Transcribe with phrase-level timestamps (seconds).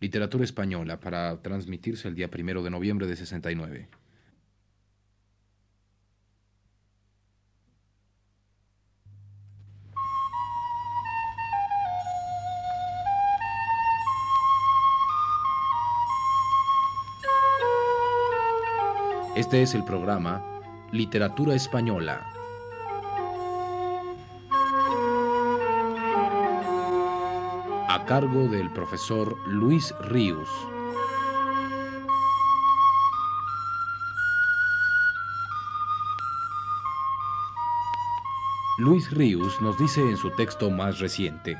[0.00, 3.88] literatura española, para transmitirse el día primero de noviembre de 69.
[19.36, 20.42] Este es el programa
[20.92, 22.35] Literatura Española.
[27.96, 30.50] A cargo del profesor Luis Ríos.
[38.76, 41.56] Luis Ríos nos dice en su texto más reciente.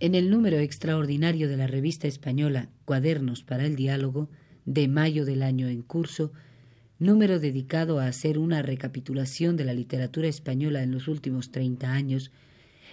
[0.00, 4.28] En el número extraordinario de la revista española Cuadernos para el Diálogo,
[4.64, 6.32] de mayo del año en curso,
[6.98, 12.32] número dedicado a hacer una recapitulación de la literatura española en los últimos 30 años,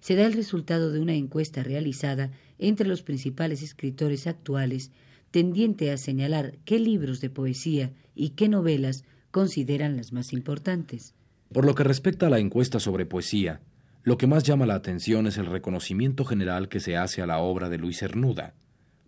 [0.00, 4.90] se da el resultado de una encuesta realizada entre los principales escritores actuales
[5.30, 11.14] tendiente a señalar qué libros de poesía y qué novelas consideran las más importantes.
[11.52, 13.60] Por lo que respecta a la encuesta sobre poesía,
[14.04, 17.38] lo que más llama la atención es el reconocimiento general que se hace a la
[17.38, 18.54] obra de Luis Cernuda.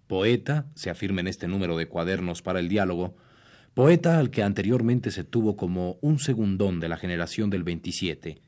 [0.06, 3.16] Poeta, se afirma en este número de cuadernos para el diálogo,
[3.74, 8.40] poeta al que anteriormente se tuvo como un segundón de la generación del 27,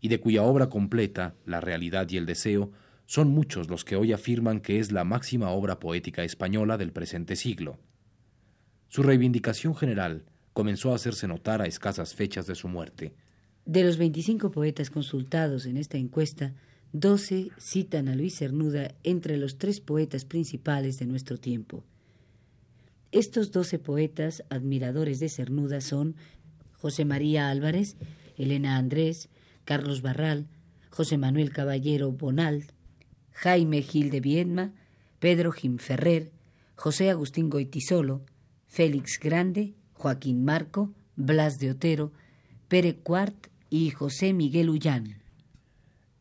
[0.00, 2.70] y de cuya obra completa, La realidad y el deseo,
[3.06, 7.36] son muchos los que hoy afirman que es la máxima obra poética española del presente
[7.36, 7.78] siglo.
[8.88, 13.14] Su reivindicación general comenzó a hacerse notar a escasas fechas de su muerte.
[13.64, 16.54] De los 25 poetas consultados en esta encuesta,
[16.92, 21.84] 12 citan a Luis Cernuda entre los tres poetas principales de nuestro tiempo.
[23.12, 26.14] Estos doce poetas admiradores de Cernuda son
[26.72, 27.96] José María Álvarez,
[28.36, 29.28] Elena Andrés,
[29.68, 30.46] Carlos Barral,
[30.88, 32.68] José Manuel Caballero Bonal,
[33.32, 34.72] Jaime Gil de Viedma,
[35.18, 36.32] Pedro Ferrer,
[36.74, 38.22] José Agustín Goitisolo,
[38.66, 42.12] Félix Grande, Joaquín Marco, Blas de Otero,
[42.68, 45.18] Pere Cuart y José Miguel Ullán.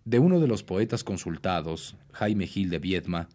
[0.04, 3.30] De uno de los poetas consultados, Jaime Gil de Viedma,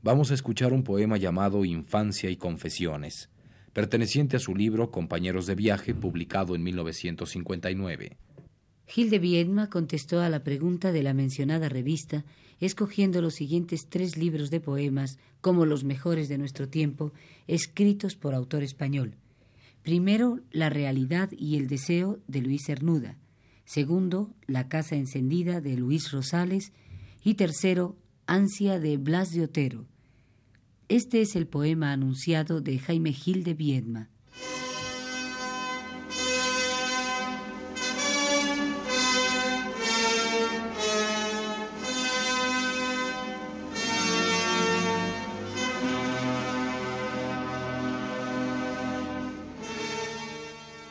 [0.00, 3.28] vamos a escuchar un poema llamado Infancia y Confesiones,
[3.74, 8.16] perteneciente a su libro Compañeros de Viaje, publicado en 1959.
[8.88, 12.24] Gil de Viedma contestó a la pregunta de la mencionada revista,
[12.58, 17.12] escogiendo los siguientes tres libros de poemas como los mejores de nuestro tiempo,
[17.46, 19.14] escritos por autor español.
[19.82, 23.18] Primero, La realidad y el deseo de Luis Cernuda.
[23.66, 26.72] Segundo, La casa encendida de Luis Rosales.
[27.22, 27.94] Y tercero,
[28.26, 29.84] Ansia de Blas de Otero.
[30.88, 34.08] Este es el poema anunciado de Jaime Gil de Viedma.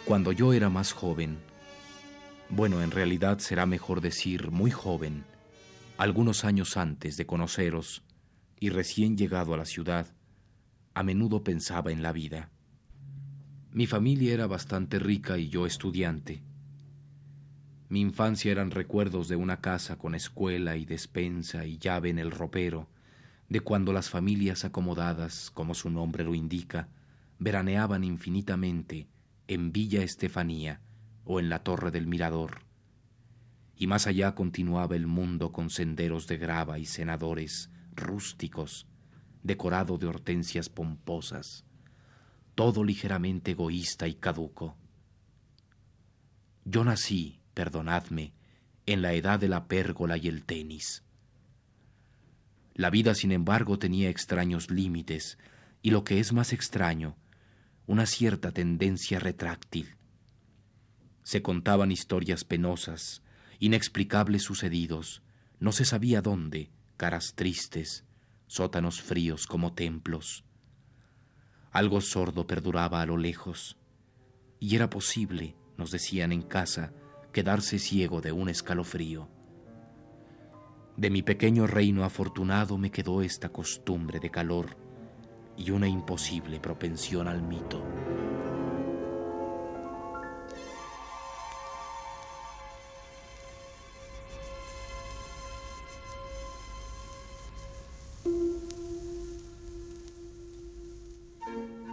[0.07, 1.37] Cuando yo era más joven,
[2.49, 5.25] bueno, en realidad será mejor decir muy joven,
[5.97, 8.03] algunos años antes de conoceros
[8.57, 10.07] y recién llegado a la ciudad,
[10.93, 12.51] a menudo pensaba en la vida.
[13.73, 16.41] Mi familia era bastante rica y yo estudiante.
[17.89, 22.31] Mi infancia eran recuerdos de una casa con escuela y despensa y llave en el
[22.31, 22.87] ropero,
[23.49, 26.87] de cuando las familias acomodadas, como su nombre lo indica,
[27.39, 29.09] veraneaban infinitamente
[29.47, 30.81] en Villa Estefanía
[31.23, 32.67] o en la Torre del Mirador
[33.77, 38.87] y más allá continuaba el mundo con senderos de grava y senadores rústicos,
[39.43, 41.63] decorado de hortensias pomposas,
[42.55, 44.75] todo ligeramente egoísta y caduco.
[46.65, 48.33] Yo nací, perdonadme,
[48.87, 51.03] en la edad de la pérgola y el tenis.
[52.73, 55.37] La vida, sin embargo, tenía extraños límites
[55.81, 57.15] y lo que es más extraño,
[57.87, 59.95] una cierta tendencia retráctil.
[61.23, 63.23] Se contaban historias penosas,
[63.59, 65.23] inexplicables sucedidos,
[65.59, 68.05] no se sabía dónde, caras tristes,
[68.45, 70.43] sótanos fríos como templos.
[71.71, 73.77] Algo sordo perduraba a lo lejos,
[74.59, 76.93] y era posible, nos decían en casa,
[77.31, 79.29] quedarse ciego de un escalofrío.
[80.97, 84.86] De mi pequeño reino afortunado me quedó esta costumbre de calor
[85.57, 87.83] y una imposible propensión al mito.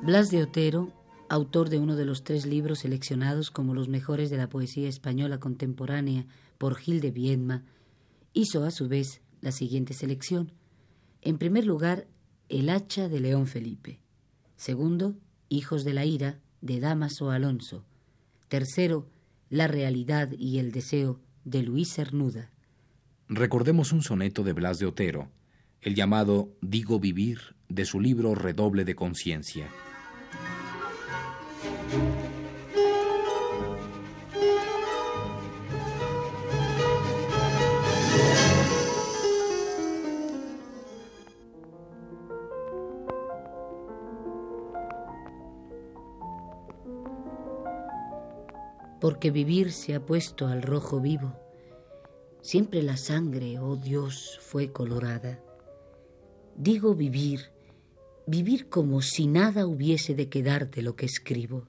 [0.03, 0.93] Blas de Otero,
[1.31, 5.41] autor de uno de los tres libros seleccionados como los mejores de la poesía española
[5.41, 6.27] contemporánea
[6.59, 7.65] por Gil de Viedma,
[8.35, 10.53] hizo a su vez la siguiente selección.
[11.23, 12.07] En primer lugar,
[12.49, 14.01] El hacha de León Felipe.
[14.57, 15.17] Segundo,
[15.49, 17.85] Hijos de la ira de Damaso Alonso.
[18.49, 19.09] Tercero,
[19.51, 22.51] La realidad y el deseo de Luis Cernuda.
[23.29, 25.31] Recordemos un soneto de Blas de Otero,
[25.81, 29.69] el llamado Digo Vivir de su libro Redoble de Conciencia.
[49.01, 51.35] Porque vivir se ha puesto al rojo vivo.
[52.41, 55.43] Siempre la sangre, oh Dios, fue colorada.
[56.57, 57.51] Digo vivir,
[58.27, 61.69] vivir como si nada hubiese de quedar de lo que escribo,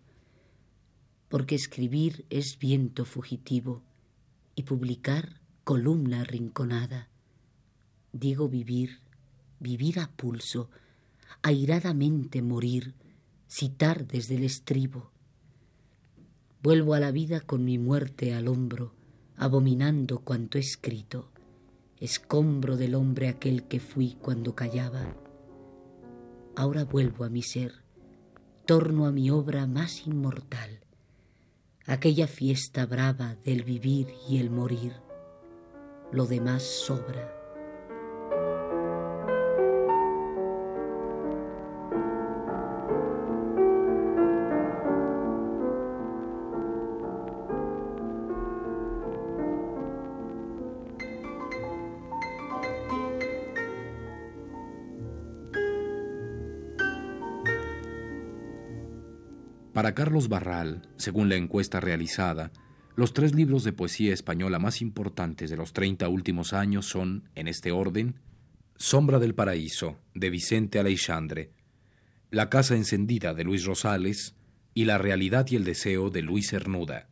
[1.29, 3.81] porque escribir es viento fugitivo
[4.53, 7.09] y publicar columna arrinconada.
[8.13, 8.99] Digo vivir,
[9.59, 10.69] vivir a pulso,
[11.41, 12.93] airadamente morir,
[13.47, 15.14] citar desde el estribo
[16.65, 18.91] Vuelvo a la vida con mi muerte al hombro,
[19.37, 21.29] abominando cuanto he escrito,
[21.99, 25.15] escombro del hombre aquel que fui cuando callaba.
[26.55, 27.83] Ahora vuelvo a mi ser,
[28.65, 30.79] torno a mi obra más inmortal,
[31.85, 34.93] aquella fiesta brava del vivir y el morir.
[36.11, 37.34] Lo demás sobra.
[59.75, 62.53] Para Carlos Barral, según la encuesta realizada,
[62.95, 67.49] los tres libros de poesía española más importantes de los 30 últimos años son, en
[67.49, 68.15] este orden,
[68.77, 71.51] Sombra del Paraíso, de Vicente Aleixandre,
[72.31, 74.37] La Casa Encendida, de Luis Rosales,
[74.73, 77.09] y La Realidad y el Deseo, de Luis Cernuda.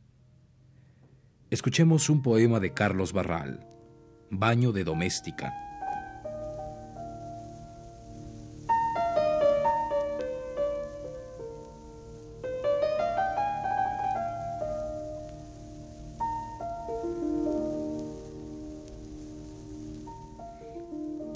[1.50, 3.68] Escuchemos un poema de Carlos Barral,
[4.30, 5.63] Baño de Doméstica.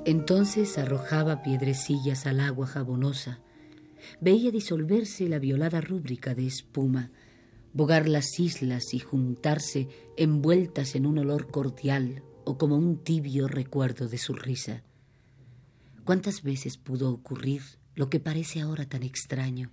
[0.07, 3.42] Entonces arrojaba piedrecillas al agua jabonosa.
[4.21, 7.12] Veía disolverse la violada rúbrica de espuma,
[7.74, 14.07] bogar las islas y juntarse envueltas en un olor cordial o como un tibio recuerdo
[14.07, 14.81] de su risa.
[16.06, 17.63] ¿Cuántas veces pudo ocurrir
[17.94, 19.71] lo que parece ahora tan extraño?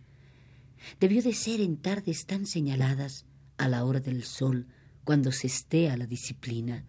[0.99, 3.25] Debió de ser en tardes tan señaladas,
[3.57, 4.67] a la hora del sol,
[5.05, 6.85] cuando se estea la disciplina.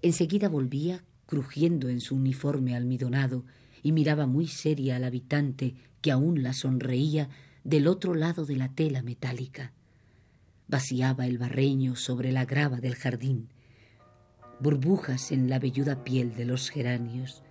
[0.00, 3.44] Enseguida volvía crujiendo en su uniforme almidonado,
[3.84, 7.28] y miraba muy seria al habitante que aún la sonreía
[7.62, 9.72] del otro lado de la tela metálica.
[10.66, 13.48] Vaciaba el barreño sobre la grava del jardín,
[14.58, 17.44] burbujas en la velluda piel de los geranios.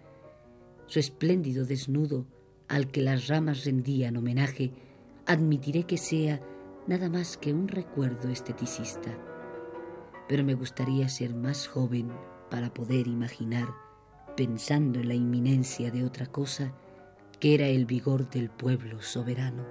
[0.88, 2.28] Su espléndido desnudo,
[2.68, 4.74] al que las ramas rendían homenaje,
[5.26, 6.42] admitiré que sea
[6.86, 9.18] nada más que un recuerdo esteticista.
[10.28, 12.12] Pero me gustaría ser más joven
[12.50, 13.68] para poder imaginar,
[14.36, 16.74] pensando en la inminencia de otra cosa,
[17.40, 19.66] que era el vigor del pueblo soberano.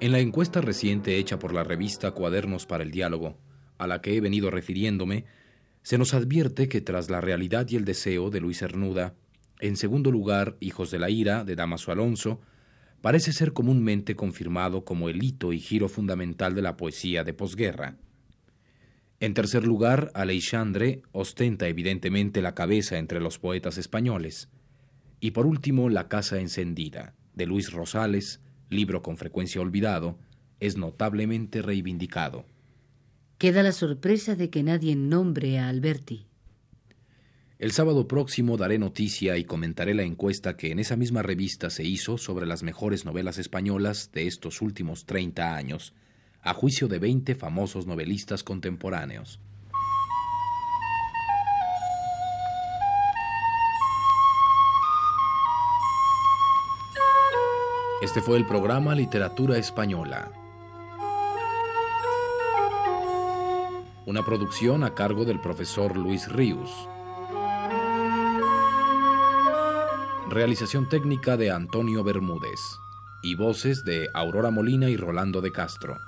[0.00, 3.36] En la encuesta reciente hecha por la revista Cuadernos para el Diálogo,
[3.78, 5.26] a la que he venido refiriéndome,
[5.82, 9.14] se nos advierte que tras la realidad y el deseo de Luis Hernuda,
[9.62, 12.40] en segundo lugar, Hijos de la Ira, de Damaso Alonso,
[13.00, 17.96] parece ser comúnmente confirmado como el hito y giro fundamental de la poesía de posguerra.
[19.20, 24.48] En tercer lugar, Aleixandre ostenta evidentemente la cabeza entre los poetas españoles.
[25.20, 30.18] Y por último, La Casa Encendida, de Luis Rosales, libro con frecuencia olvidado,
[30.58, 32.46] es notablemente reivindicado.
[33.38, 36.26] Queda la sorpresa de que nadie nombre a Alberti.
[37.62, 41.84] El sábado próximo daré noticia y comentaré la encuesta que en esa misma revista se
[41.84, 45.94] hizo sobre las mejores novelas españolas de estos últimos 30 años,
[46.42, 49.38] a juicio de 20 famosos novelistas contemporáneos.
[58.02, 60.32] Este fue el programa Literatura Española.
[64.04, 66.88] Una producción a cargo del profesor Luis Ríos.
[70.32, 72.58] Realización técnica de Antonio Bermúdez.
[73.22, 75.98] y voces de Aurora Molina y Rolando de Castro.